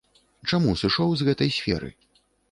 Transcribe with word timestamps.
Чаму 0.49 0.71
сышоў 0.81 1.13
з 1.19 1.27
гэтай 1.27 1.51
сферы? 1.57 1.91